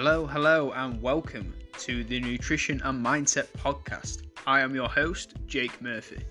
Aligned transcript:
Hello, 0.00 0.28
hello, 0.28 0.70
and 0.76 1.02
welcome 1.02 1.52
to 1.80 2.04
the 2.04 2.20
Nutrition 2.20 2.80
and 2.84 3.04
Mindset 3.04 3.48
Podcast. 3.58 4.22
I 4.46 4.60
am 4.60 4.72
your 4.72 4.88
host, 4.88 5.34
Jake 5.48 5.82
Murphy, 5.82 6.22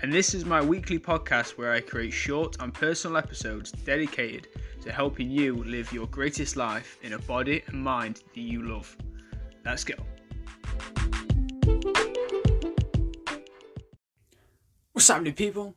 and 0.00 0.12
this 0.12 0.32
is 0.32 0.44
my 0.44 0.62
weekly 0.62 0.96
podcast 0.96 1.58
where 1.58 1.72
I 1.72 1.80
create 1.80 2.12
short 2.12 2.58
and 2.60 2.72
personal 2.72 3.16
episodes 3.16 3.72
dedicated 3.72 4.46
to 4.82 4.92
helping 4.92 5.28
you 5.28 5.64
live 5.64 5.92
your 5.92 6.06
greatest 6.06 6.56
life 6.56 6.98
in 7.02 7.14
a 7.14 7.18
body 7.18 7.64
and 7.66 7.82
mind 7.82 8.22
that 8.32 8.40
you 8.40 8.62
love. 8.62 8.96
Let's 9.64 9.82
go. 9.82 9.94
What's 14.92 15.08
happening, 15.08 15.32
people? 15.32 15.74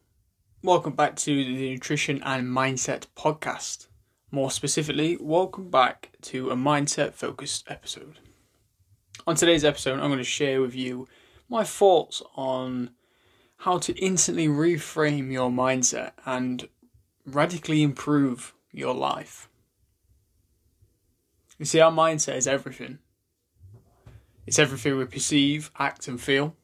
Welcome 0.62 0.94
back 0.94 1.16
to 1.16 1.34
the 1.34 1.72
Nutrition 1.72 2.22
and 2.22 2.48
Mindset 2.48 3.08
Podcast. 3.18 3.88
More 4.34 4.50
specifically, 4.50 5.16
welcome 5.22 5.70
back 5.70 6.10
to 6.24 6.50
a 6.50 6.56
mindset 6.56 7.14
focused 7.14 7.70
episode. 7.70 8.18
On 9.28 9.36
today's 9.36 9.64
episode, 9.64 10.00
I'm 10.00 10.10
going 10.10 10.18
to 10.18 10.24
share 10.24 10.60
with 10.60 10.74
you 10.74 11.08
my 11.48 11.64
thoughts 11.64 12.24
on 12.36 12.90
how 13.58 13.78
to 13.78 13.94
instantly 13.94 14.48
reframe 14.48 15.32
your 15.32 15.52
mindset 15.52 16.14
and 16.26 16.68
radically 17.28 17.84
improve 17.84 18.56
your 18.72 18.96
life. 18.96 19.50
You 21.60 21.66
see, 21.66 21.80
our 21.80 21.92
mindset 21.92 22.38
is 22.38 22.48
everything. 22.48 22.98
It's 24.48 24.58
everything 24.58 24.98
we 24.98 25.06
perceive, 25.06 25.70
act, 25.78 26.08
and 26.08 26.20
feel. 26.20 26.56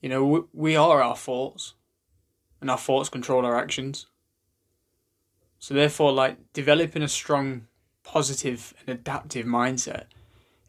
You 0.00 0.08
know, 0.08 0.48
we 0.54 0.74
are 0.74 1.02
our 1.02 1.16
thoughts, 1.16 1.74
and 2.62 2.70
our 2.70 2.78
thoughts 2.78 3.10
control 3.10 3.44
our 3.44 3.58
actions. 3.58 4.06
So 5.58 5.74
therefore, 5.74 6.12
like 6.12 6.52
developing 6.52 7.02
a 7.02 7.08
strong, 7.08 7.66
positive, 8.02 8.74
and 8.80 8.98
adaptive 8.98 9.46
mindset 9.46 10.04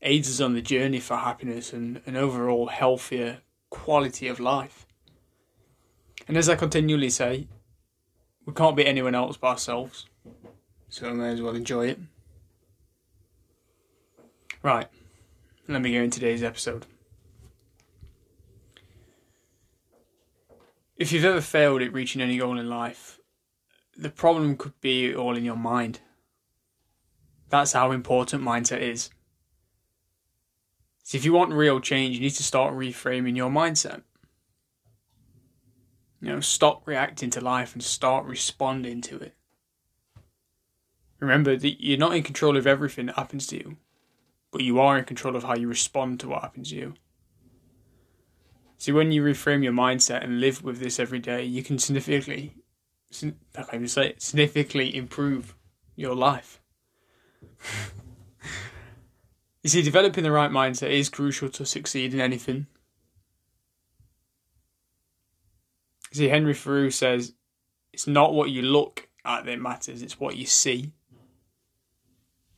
aids 0.02 0.30
us 0.30 0.42
on 0.42 0.54
the 0.54 0.62
journey 0.62 1.00
for 1.00 1.18
happiness 1.18 1.74
and 1.74 2.02
an 2.06 2.16
overall 2.16 2.68
healthier 2.68 3.40
quality 3.70 4.28
of 4.28 4.40
life. 4.40 4.86
And 6.28 6.38
as 6.38 6.50
I 6.50 6.56
continually 6.56 7.10
say, 7.10 7.48
we 8.46 8.54
can't 8.54 8.76
be 8.76 8.86
anyone 8.86 9.16
else 9.16 9.38
but 9.38 9.48
ourselves. 9.48 10.06
So 10.90 11.10
I 11.10 11.14
may 11.14 11.30
as 11.30 11.42
well 11.42 11.56
enjoy 11.56 11.88
it. 11.88 12.00
Right, 14.64 14.88
let 15.68 15.82
me 15.82 15.94
go 15.94 16.02
in 16.02 16.10
today's 16.10 16.44
episode. 16.44 16.86
If 20.98 21.12
you've 21.12 21.26
ever 21.26 21.42
failed 21.42 21.82
at 21.82 21.94
reaching 21.94 22.22
any 22.22 22.38
goal 22.38 22.58
in 22.58 22.70
life, 22.70 23.20
the 23.98 24.10
problem 24.10 24.56
could 24.56 24.80
be 24.80 25.16
all 25.16 25.36
in 25.36 25.44
your 25.44 25.56
mind. 25.56 26.00
That's 27.50 27.74
how 27.74 27.92
important 27.92 28.44
mindset 28.44 28.82
is. 28.82 29.10
So 31.04 31.18
if 31.18 31.26
you 31.26 31.34
want 31.34 31.54
real 31.54 31.80
change, 31.80 32.16
you 32.16 32.22
need 32.22 32.32
to 32.32 32.44
start 32.44 32.74
reframing 32.74 33.36
your 33.36 33.50
mindset. 33.50 34.04
You 36.22 36.30
know, 36.30 36.40
stop 36.42 36.86
reacting 36.86 37.30
to 37.32 37.42
life 37.42 37.74
and 37.74 37.84
start 37.84 38.26
responding 38.26 39.02
to 39.02 39.18
it. 39.18 39.34
Remember 41.20 41.56
that 41.56 41.84
you're 41.84 41.98
not 41.98 42.16
in 42.16 42.24
control 42.24 42.58
of 42.58 42.68
everything 42.68 43.08
that 43.08 43.16
happens 43.16 43.48
to 43.48 43.56
you, 43.56 43.78
but 44.52 44.62
you 44.62 44.80
are 44.80 44.98
in 44.98 45.06
control 45.06 45.36
of 45.36 45.44
how 45.44 45.56
you 45.56 45.68
respond 45.68 46.20
to 46.20 46.28
what 46.28 46.42
happens 46.42 46.70
to 46.70 46.76
you. 46.76 46.94
See, 48.78 48.92
when 48.92 49.12
you 49.12 49.24
reframe 49.24 49.64
your 49.64 49.74
mindset 49.74 50.24
and 50.24 50.40
live 50.40 50.64
with 50.64 50.80
this 50.80 51.00
every 51.00 51.20
day, 51.20 51.44
you 51.44 51.64
can 51.64 51.80
significantly 51.80 52.54
I 53.12 53.32
can't 53.56 53.74
even 53.74 53.88
say 53.88 54.10
it, 54.10 54.22
significantly 54.22 54.96
improve 54.96 55.56
your 55.96 56.16
life. 56.16 56.60
you 59.64 59.70
see, 59.70 59.82
developing 59.82 60.24
the 60.24 60.32
right 60.32 60.52
mindset 60.52 60.92
is 60.92 61.10
crucial 61.10 61.50
to 61.50 61.66
succeed 61.66 62.14
in 62.14 62.20
anything. 62.20 62.68
You 66.12 66.18
see, 66.18 66.30
Henry 66.30 66.54
Thoreau 66.54 66.90
says, 66.90 67.34
it's 67.94 68.08
not 68.08 68.34
what 68.34 68.50
you 68.50 68.62
look 68.62 69.08
at 69.26 69.46
that 69.46 69.60
matters, 69.60 70.02
it's 70.02 70.20
what 70.20 70.38
you 70.38 70.46
see. 70.46 70.92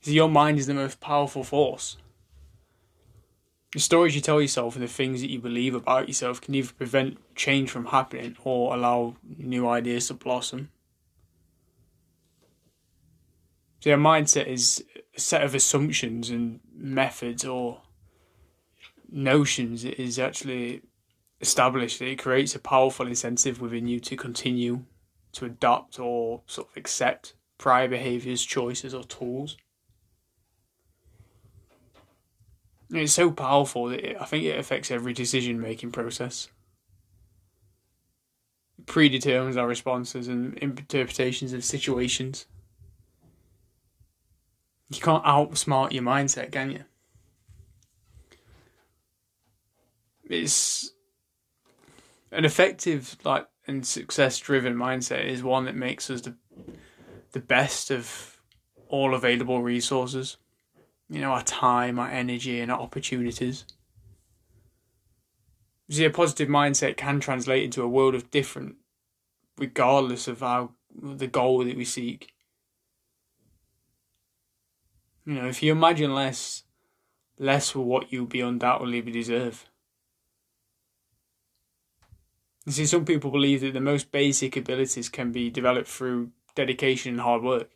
See, 0.02 0.14
your 0.14 0.28
mind 0.28 0.58
is 0.58 0.66
the 0.66 0.74
most 0.74 1.00
powerful 1.00 1.44
force. 1.44 1.96
The 3.72 3.78
stories 3.78 4.16
you 4.16 4.20
tell 4.20 4.42
yourself 4.42 4.74
and 4.74 4.82
the 4.82 4.88
things 4.88 5.20
that 5.20 5.30
you 5.30 5.40
believe 5.40 5.74
about 5.74 6.08
yourself 6.08 6.40
can 6.40 6.54
either 6.54 6.72
prevent 6.72 7.18
change 7.36 7.70
from 7.70 7.86
happening 7.86 8.36
or 8.42 8.74
allow 8.74 9.16
new 9.38 9.68
ideas 9.68 10.08
to 10.08 10.14
blossom. 10.14 10.70
So, 13.78 13.90
your 13.90 13.98
mindset 13.98 14.46
is 14.46 14.84
a 15.16 15.20
set 15.20 15.42
of 15.42 15.54
assumptions 15.54 16.30
and 16.30 16.60
methods 16.74 17.44
or 17.44 17.82
notions 19.08 19.84
that 19.84 20.00
is 20.00 20.18
actually 20.18 20.82
established 21.40 22.02
it 22.02 22.18
creates 22.18 22.54
a 22.54 22.58
powerful 22.58 23.06
incentive 23.06 23.60
within 23.60 23.86
you 23.86 23.98
to 23.98 24.16
continue 24.16 24.84
to 25.32 25.46
adopt 25.46 25.98
or 25.98 26.42
sort 26.46 26.68
of 26.68 26.76
accept 26.76 27.34
prior 27.56 27.88
behaviors, 27.88 28.44
choices, 28.44 28.92
or 28.92 29.04
tools. 29.04 29.56
It's 32.92 33.12
so 33.12 33.30
powerful 33.30 33.88
that 33.88 34.04
it, 34.04 34.16
I 34.20 34.24
think 34.24 34.44
it 34.44 34.58
affects 34.58 34.90
every 34.90 35.12
decision 35.12 35.60
making 35.60 35.92
process. 35.92 36.48
It 38.78 38.86
predetermines 38.86 39.56
our 39.56 39.68
responses 39.68 40.28
and 40.28 40.54
interpretations 40.58 41.52
of 41.52 41.64
situations. 41.64 42.46
You 44.88 45.00
can't 45.00 45.24
outsmart 45.24 45.92
your 45.92 46.02
mindset, 46.02 46.50
can 46.50 46.72
you? 46.72 46.84
It's 50.24 50.92
an 52.32 52.44
effective, 52.44 53.16
like, 53.24 53.46
and 53.66 53.86
success-driven 53.86 54.74
mindset 54.74 55.26
is 55.26 55.42
one 55.44 55.64
that 55.66 55.76
makes 55.76 56.10
us 56.10 56.22
the 56.22 56.34
the 57.32 57.40
best 57.40 57.92
of 57.92 58.40
all 58.88 59.14
available 59.14 59.62
resources 59.62 60.36
you 61.10 61.20
know, 61.20 61.32
our 61.32 61.42
time, 61.42 61.98
our 61.98 62.08
energy, 62.08 62.60
and 62.60 62.70
our 62.70 62.78
opportunities. 62.78 63.64
You 65.88 65.96
see, 65.96 66.04
a 66.04 66.10
positive 66.10 66.48
mindset 66.48 66.96
can 66.96 67.18
translate 67.18 67.64
into 67.64 67.82
a 67.82 67.88
world 67.88 68.14
of 68.14 68.30
different, 68.30 68.76
regardless 69.58 70.28
of 70.28 70.40
how 70.40 70.70
the 70.94 71.26
goal 71.26 71.64
that 71.64 71.76
we 71.76 71.84
seek. 71.84 72.32
You 75.26 75.34
know, 75.34 75.48
if 75.48 75.62
you 75.62 75.72
imagine 75.72 76.14
less, 76.14 76.62
less 77.38 77.74
will 77.74 77.84
what 77.84 78.12
you 78.12 78.24
be 78.24 78.40
undoubtedly 78.40 79.00
deserve. 79.02 79.68
You 82.66 82.72
see, 82.72 82.86
some 82.86 83.04
people 83.04 83.32
believe 83.32 83.62
that 83.62 83.72
the 83.72 83.80
most 83.80 84.12
basic 84.12 84.56
abilities 84.56 85.08
can 85.08 85.32
be 85.32 85.50
developed 85.50 85.88
through 85.88 86.30
dedication 86.54 87.14
and 87.14 87.20
hard 87.20 87.42
work. 87.42 87.68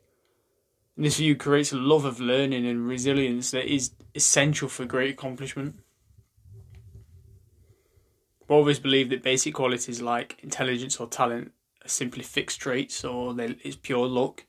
And 0.97 1.05
this 1.05 1.17
view 1.17 1.35
creates 1.35 1.73
a 1.73 1.77
love 1.77 2.05
of 2.05 2.21
learning 2.21 2.67
and 2.67 2.87
resilience 2.87 3.51
that 3.51 3.73
is 3.73 3.91
essential 4.15 4.69
for 4.69 4.85
great 4.85 5.11
accomplishment. 5.11 5.81
But 8.47 8.61
others 8.61 8.79
believe 8.79 9.11
that 9.11 9.23
basic 9.23 9.55
qualities 9.55 10.01
like 10.01 10.39
intelligence 10.43 11.01
or 11.01 11.09
talent 11.09 11.53
are 11.85 11.89
simply 11.89 12.23
fixed 12.23 12.61
traits 12.61 13.05
or 13.05 13.35
it's 13.39 13.77
pure 13.77 14.07
luck. 14.07 14.45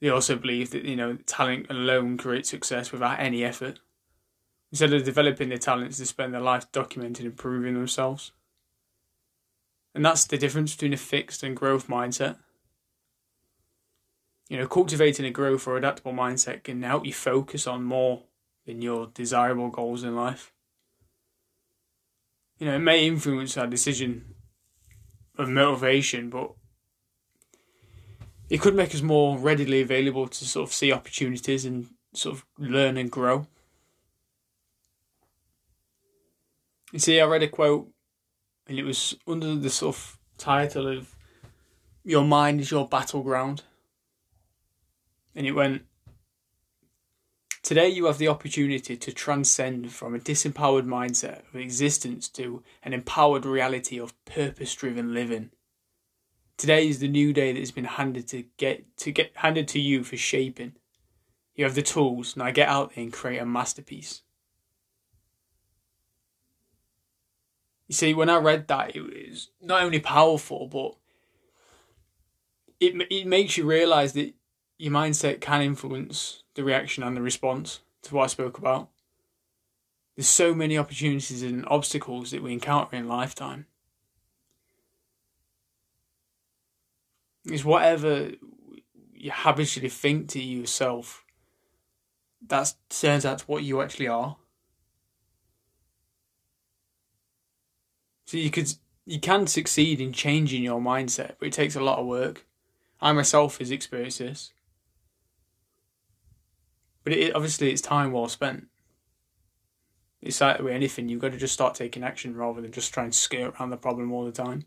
They 0.00 0.08
also 0.08 0.36
believe 0.36 0.70
that 0.70 0.84
you 0.84 0.96
know 0.96 1.16
talent 1.26 1.66
alone 1.70 2.18
creates 2.18 2.50
success 2.50 2.92
without 2.92 3.20
any 3.20 3.44
effort. 3.44 3.80
Instead 4.70 4.92
of 4.92 5.04
developing 5.04 5.50
their 5.50 5.58
talents, 5.58 5.98
they 5.98 6.04
spend 6.04 6.34
their 6.34 6.40
life 6.40 6.70
documenting 6.72 7.20
and 7.20 7.26
improving 7.26 7.74
themselves. 7.74 8.32
And 9.94 10.04
that's 10.04 10.24
the 10.24 10.36
difference 10.36 10.74
between 10.74 10.92
a 10.92 10.96
fixed 10.96 11.42
and 11.42 11.56
growth 11.56 11.86
mindset. 11.86 12.38
You 14.48 14.58
know, 14.58 14.66
cultivating 14.66 15.24
a 15.24 15.30
growth 15.30 15.66
or 15.66 15.76
adaptable 15.76 16.12
mindset 16.12 16.64
can 16.64 16.82
help 16.82 17.06
you 17.06 17.12
focus 17.12 17.66
on 17.66 17.82
more 17.82 18.24
than 18.66 18.82
your 18.82 19.06
desirable 19.06 19.70
goals 19.70 20.04
in 20.04 20.14
life. 20.14 20.52
You 22.58 22.66
know, 22.66 22.74
it 22.76 22.80
may 22.80 23.06
influence 23.06 23.56
our 23.56 23.66
decision 23.66 24.34
of 25.36 25.48
motivation, 25.48 26.30
but 26.30 26.52
it 28.48 28.60
could 28.60 28.74
make 28.74 28.94
us 28.94 29.02
more 29.02 29.38
readily 29.38 29.80
available 29.80 30.28
to 30.28 30.44
sort 30.44 30.68
of 30.68 30.74
see 30.74 30.92
opportunities 30.92 31.64
and 31.64 31.88
sort 32.12 32.36
of 32.36 32.46
learn 32.58 32.96
and 32.96 33.10
grow. 33.10 33.46
You 36.92 36.98
see, 37.00 37.20
I 37.20 37.26
read 37.26 37.42
a 37.42 37.48
quote, 37.48 37.90
and 38.68 38.78
it 38.78 38.84
was 38.84 39.16
under 39.26 39.56
the 39.56 39.70
sort 39.70 39.96
of 39.96 40.18
title 40.38 40.86
of 40.86 41.16
"Your 42.04 42.24
mind 42.24 42.60
is 42.60 42.70
your 42.70 42.86
battleground." 42.86 43.62
And 45.34 45.46
it 45.46 45.52
went, 45.52 45.82
Today 47.64 47.88
you 47.88 48.04
have 48.04 48.18
the 48.18 48.28
opportunity 48.28 48.94
to 48.94 49.10
transcend 49.10 49.90
from 49.90 50.14
a 50.14 50.18
disempowered 50.18 50.84
mindset 50.84 51.48
of 51.48 51.56
existence 51.56 52.28
to 52.28 52.62
an 52.82 52.92
empowered 52.92 53.46
reality 53.46 53.98
of 53.98 54.12
purpose 54.26 54.74
driven 54.74 55.14
living. 55.14 55.50
Today 56.58 56.86
is 56.86 56.98
the 56.98 57.08
new 57.08 57.32
day 57.32 57.54
that 57.54 57.58
has 57.58 57.70
been 57.70 57.86
handed 57.86 58.28
to 58.28 58.44
get 58.58 58.94
to 58.98 59.10
get 59.10 59.32
handed 59.36 59.66
to 59.68 59.80
you 59.80 60.04
for 60.04 60.18
shaping. 60.18 60.74
You 61.54 61.64
have 61.64 61.74
the 61.74 61.80
tools. 61.80 62.36
Now 62.36 62.50
get 62.50 62.68
out 62.68 62.94
there 62.94 63.02
and 63.02 63.10
create 63.10 63.38
a 63.38 63.46
masterpiece. 63.46 64.20
You 67.88 67.94
see, 67.94 68.12
when 68.12 68.28
I 68.28 68.36
read 68.36 68.68
that, 68.68 68.94
it 68.94 69.00
was 69.00 69.48
not 69.62 69.82
only 69.82 70.00
powerful, 70.00 70.66
but 70.66 70.96
it 72.78 72.94
it 73.10 73.26
makes 73.26 73.56
you 73.56 73.64
realize 73.64 74.12
that 74.12 74.34
your 74.78 74.92
mindset 74.92 75.40
can 75.40 75.62
influence 75.62 76.42
the 76.54 76.64
reaction 76.64 77.02
and 77.02 77.16
the 77.16 77.22
response 77.22 77.80
to 78.02 78.14
what 78.14 78.24
I 78.24 78.28
spoke 78.28 78.58
about. 78.58 78.88
There's 80.16 80.28
so 80.28 80.54
many 80.54 80.78
opportunities 80.78 81.42
and 81.42 81.64
obstacles 81.68 82.30
that 82.30 82.42
we 82.42 82.52
encounter 82.52 82.96
in 82.96 83.08
lifetime. 83.08 83.66
It's 87.46 87.64
whatever 87.64 88.30
you 89.12 89.30
habitually 89.32 89.88
think 89.88 90.28
to 90.30 90.42
yourself. 90.42 91.24
That 92.46 92.74
turns 92.88 93.24
out 93.24 93.38
to 93.38 93.44
what 93.46 93.64
you 93.64 93.82
actually 93.82 94.08
are. 94.08 94.36
So 98.26 98.36
you 98.36 98.50
could 98.50 98.72
you 99.06 99.20
can 99.20 99.46
succeed 99.46 100.00
in 100.00 100.12
changing 100.12 100.62
your 100.62 100.80
mindset, 100.80 101.34
but 101.38 101.48
it 101.48 101.52
takes 101.52 101.76
a 101.76 101.80
lot 101.80 101.98
of 101.98 102.06
work. 102.06 102.46
I 103.00 103.12
myself 103.12 103.58
has 103.58 103.70
experienced 103.70 104.18
this. 104.18 104.53
But 107.04 107.12
it, 107.12 107.36
obviously, 107.36 107.70
it's 107.70 107.82
time 107.82 108.12
well 108.12 108.28
spent. 108.28 108.68
It's 110.22 110.40
like 110.40 110.58
with 110.58 110.72
anything, 110.72 111.08
you've 111.08 111.20
got 111.20 111.32
to 111.32 111.38
just 111.38 111.52
start 111.52 111.74
taking 111.74 112.02
action 112.02 112.34
rather 112.34 112.62
than 112.62 112.72
just 112.72 112.94
trying 112.94 113.10
to 113.10 113.16
skirt 113.16 113.54
around 113.54 113.70
the 113.70 113.76
problem 113.76 114.10
all 114.10 114.24
the 114.24 114.32
time. 114.32 114.64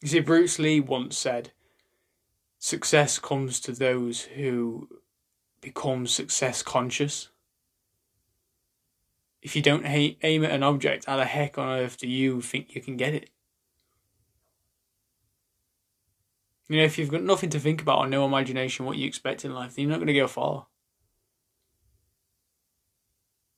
You 0.00 0.08
see, 0.08 0.20
Bruce 0.20 0.58
Lee 0.58 0.80
once 0.80 1.18
said, 1.18 1.50
success 2.58 3.18
comes 3.18 3.58
to 3.60 3.72
those 3.72 4.22
who 4.22 4.88
become 5.60 6.06
success 6.06 6.62
conscious. 6.62 7.30
If 9.42 9.56
you 9.56 9.62
don't 9.62 9.84
aim 9.84 10.44
at 10.44 10.50
an 10.50 10.62
object, 10.62 11.06
how 11.06 11.16
the 11.16 11.24
heck 11.24 11.58
on 11.58 11.80
earth 11.80 11.98
do 11.98 12.06
you 12.06 12.40
think 12.40 12.74
you 12.74 12.80
can 12.80 12.96
get 12.96 13.14
it? 13.14 13.30
You 16.68 16.78
know, 16.78 16.84
if 16.84 16.98
you've 16.98 17.10
got 17.10 17.22
nothing 17.22 17.50
to 17.50 17.60
think 17.60 17.82
about 17.82 17.98
or 17.98 18.06
no 18.06 18.24
imagination, 18.24 18.86
what 18.86 18.96
you 18.96 19.06
expect 19.06 19.44
in 19.44 19.52
life, 19.52 19.74
then 19.74 19.82
you're 19.82 19.90
not 19.90 19.98
going 19.98 20.06
to 20.06 20.14
go 20.14 20.26
far. 20.26 20.66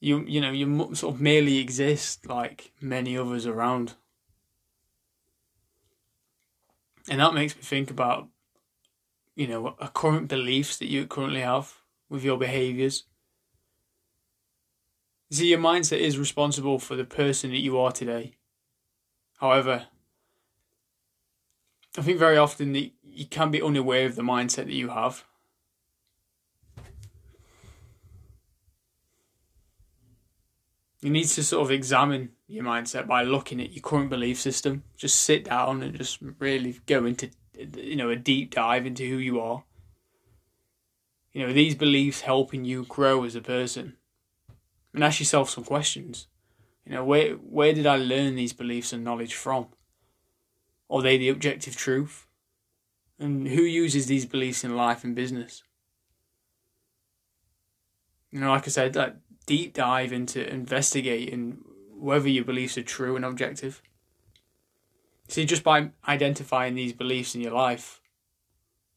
You 0.01 0.25
you 0.27 0.41
know 0.41 0.51
you 0.51 0.95
sort 0.95 1.15
of 1.15 1.21
merely 1.21 1.59
exist 1.59 2.27
like 2.27 2.73
many 2.81 3.17
others 3.17 3.47
around, 3.47 3.95
and 7.09 7.21
that 7.21 7.33
makes 7.33 7.57
me 7.57 7.63
think 7.63 7.91
about, 7.91 8.29
you 9.35 9.47
know, 9.47 9.71
current 9.95 10.29
beliefs 10.29 10.77
that 10.79 10.89
you 10.91 11.07
currently 11.07 11.41
have 11.41 11.77
with 12.11 12.25
your 12.25 12.37
behaviors. 12.37 13.05
See, 15.31 15.49
your 15.49 15.59
mindset 15.59 15.99
is 15.99 16.19
responsible 16.19 16.79
for 16.79 16.95
the 16.95 17.05
person 17.05 17.51
that 17.51 17.59
you 17.59 17.79
are 17.79 17.91
today. 17.91 18.37
However, 19.39 19.87
I 21.99 22.03
think 22.03 22.19
very 22.19 22.37
often 22.37 22.73
that 22.73 22.91
you 23.03 23.27
can 23.27 23.51
be 23.51 23.63
unaware 23.63 24.07
of 24.07 24.17
the 24.17 24.23
mindset 24.23 24.67
that 24.67 24.73
you 24.73 24.89
have. 24.89 25.25
You 31.01 31.11
need 31.11 31.25
to 31.29 31.43
sort 31.45 31.63
of 31.63 31.71
examine 31.71 32.33
your 32.49 32.65
mindset 32.65 33.07
by 33.07 33.23
looking 33.23 33.61
at 33.61 33.73
your 33.73 33.83
current 33.83 34.11
belief 34.11 34.41
system. 34.41 34.83
Just 34.97 35.21
sit 35.21 35.45
down 35.45 35.83
and 35.83 35.97
just 35.97 36.19
really 36.39 36.81
go 36.87 37.07
into 37.07 37.31
you 37.77 37.97
know 37.97 38.11
a 38.11 38.17
deep 38.17 38.55
dive 38.55 38.87
into 38.87 39.09
who 39.09 39.17
you 39.17 39.41
are. 39.41 39.65
You 41.33 41.47
know, 41.47 41.53
these 41.53 41.75
beliefs 41.75 42.23
helping 42.23 42.65
you 42.65 42.85
grow 42.85 43.25
as 43.25 43.35
a 43.37 43.41
person. 43.41 43.97
And 44.95 45.05
ask 45.05 45.21
yourself 45.21 45.51
some 45.51 45.65
questions. 45.65 46.27
You 46.87 46.93
know, 46.93 47.05
where 47.05 47.35
where 47.35 47.73
did 47.73 47.87
I 47.87 47.97
learn 47.97 48.35
these 48.35 48.53
beliefs 48.53 48.93
and 48.93 49.05
knowledge 49.05 49.35
from? 49.35 49.67
Are 50.89 51.03
they 51.03 51.17
the 51.17 51.29
objective 51.29 51.77
truth? 51.77 52.27
And 53.19 53.49
who 53.49 53.63
uses 53.63 54.07
these 54.07 54.27
beliefs 54.27 54.63
in 54.65 54.77
life 54.77 55.03
and 55.03 55.15
business? 55.15 55.63
You 58.31 58.41
know, 58.41 58.51
like 58.51 58.67
I 58.67 58.71
said, 58.71 58.93
that 58.93 59.17
deep 59.47 59.75
dive 59.75 60.13
into 60.13 60.47
investigating 60.47 61.59
whether 61.95 62.29
your 62.29 62.45
beliefs 62.45 62.77
are 62.77 62.83
true 62.83 63.17
and 63.17 63.25
objective. 63.25 63.83
See, 65.29 65.45
just 65.45 65.65
by 65.65 65.91
identifying 66.07 66.75
these 66.75 66.93
beliefs 66.93 67.35
in 67.35 67.41
your 67.41 67.53
life 67.53 68.01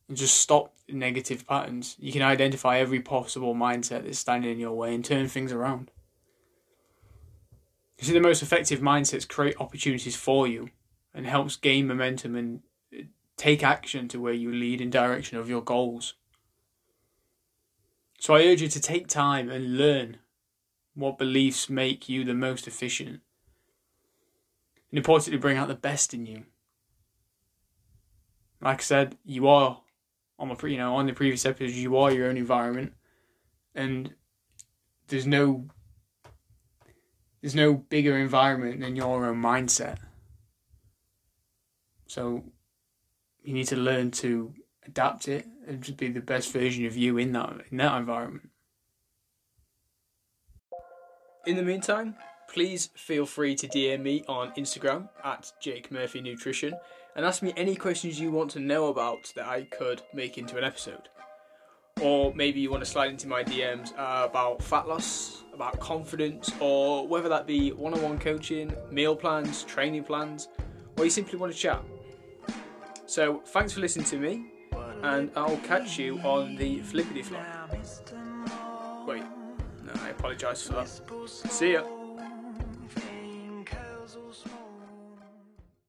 and 0.07 0.17
just 0.17 0.37
stop 0.37 0.73
negative 0.87 1.47
patterns, 1.47 1.95
you 1.99 2.11
can 2.11 2.21
identify 2.21 2.77
every 2.77 2.99
possible 2.99 3.55
mindset 3.55 4.03
that's 4.03 4.19
standing 4.19 4.51
in 4.51 4.59
your 4.59 4.73
way 4.73 4.93
and 4.93 5.03
turn 5.03 5.27
things 5.27 5.51
around. 5.51 5.91
You 7.97 8.05
see, 8.05 8.13
the 8.13 8.19
most 8.19 8.43
effective 8.43 8.79
mindsets 8.79 9.27
create 9.27 9.55
opportunities 9.59 10.15
for 10.15 10.47
you 10.47 10.69
and 11.13 11.25
helps 11.25 11.55
gain 11.55 11.87
momentum 11.87 12.35
and 12.35 12.61
uh, 12.93 13.03
take 13.37 13.63
action 13.63 14.07
to 14.09 14.19
where 14.19 14.33
you 14.33 14.51
lead 14.51 14.81
in 14.81 14.89
direction 14.89 15.37
of 15.37 15.49
your 15.49 15.61
goals. 15.61 16.15
So 18.19 18.35
I 18.35 18.43
urge 18.45 18.61
you 18.61 18.67
to 18.67 18.81
take 18.81 19.07
time 19.07 19.49
and 19.49 19.77
learn 19.77 20.17
what 20.93 21.17
beliefs 21.17 21.69
make 21.69 22.09
you 22.09 22.23
the 22.23 22.33
most 22.33 22.67
efficient. 22.67 23.21
And 24.91 24.97
importantly, 24.97 25.39
bring 25.39 25.57
out 25.57 25.67
the 25.67 25.75
best 25.75 26.13
in 26.13 26.25
you. 26.25 26.45
Like 28.61 28.79
I 28.79 28.83
said, 28.83 29.17
you 29.23 29.47
are 29.47 29.81
on 30.37 30.49
the 30.49 30.67
you 30.67 30.77
know 30.77 30.95
on 30.95 31.05
the 31.05 31.13
previous 31.13 31.45
episodes, 31.45 31.77
you 31.77 31.95
are 31.97 32.11
your 32.11 32.27
own 32.27 32.37
environment, 32.37 32.93
and 33.73 34.13
there's 35.07 35.27
no 35.27 35.67
there's 37.41 37.55
no 37.55 37.73
bigger 37.73 38.17
environment 38.17 38.81
than 38.81 38.95
your 38.95 39.25
own 39.25 39.41
mindset. 39.41 39.97
So 42.09 42.43
you 43.43 43.53
need 43.53 43.67
to 43.67 43.75
learn 43.75 44.09
to 44.11 44.51
adapt 44.83 45.27
it 45.27 45.45
and 45.67 45.83
to 45.83 45.91
be 45.91 46.09
the 46.09 46.21
best 46.21 46.51
version 46.51 46.87
of 46.87 46.97
you 46.97 47.19
in 47.19 47.33
that 47.33 47.61
in 47.69 47.77
that 47.77 47.99
environment. 47.99 48.49
In 51.45 51.55
the 51.55 51.61
meantime, 51.61 52.15
please 52.51 52.89
feel 52.95 53.27
free 53.27 53.53
to 53.55 53.67
DM 53.67 54.01
me 54.01 54.23
on 54.27 54.51
Instagram 54.53 55.09
at 55.23 55.51
Jake 55.61 55.91
Murphy 55.91 56.19
Nutrition 56.19 56.73
and 57.15 57.23
ask 57.23 57.43
me 57.43 57.53
any 57.55 57.75
questions 57.75 58.19
you 58.19 58.31
want 58.31 58.49
to 58.51 58.59
know 58.59 58.87
about 58.87 59.31
that 59.35 59.45
I 59.45 59.65
could 59.65 60.01
make 60.11 60.39
into 60.39 60.57
an 60.57 60.63
episode. 60.63 61.09
Or 62.01 62.33
maybe 62.33 62.59
you 62.59 62.71
want 62.71 62.83
to 62.83 62.89
slide 62.89 63.11
into 63.11 63.27
my 63.27 63.43
DMs 63.43 63.91
about 63.93 64.63
fat 64.63 64.87
loss, 64.87 65.43
about 65.53 65.79
confidence, 65.79 66.51
or 66.59 67.07
whether 67.07 67.29
that 67.29 67.45
be 67.45 67.71
one 67.71 67.93
on 67.93 68.01
one 68.01 68.17
coaching, 68.17 68.73
meal 68.89 69.15
plans, 69.15 69.63
training 69.63 70.05
plans, 70.05 70.47
or 70.97 71.03
you 71.03 71.11
simply 71.11 71.37
want 71.37 71.53
to 71.53 71.57
chat. 71.57 71.83
So 73.09 73.41
thanks 73.43 73.73
for 73.73 73.79
listening 73.79 74.05
to 74.05 74.17
me, 74.17 74.51
and 75.01 75.31
I'll 75.35 75.57
catch 75.57 75.97
you 75.97 76.19
on 76.19 76.55
the 76.55 76.77
flippity 76.81 77.23
flop. 77.23 77.43
Wait, 79.07 79.23
no, 79.83 79.93
I 80.03 80.09
apologise 80.09 80.67
for 80.67 80.73
that. 80.73 81.27
See 81.27 81.73
ya. 81.73 81.98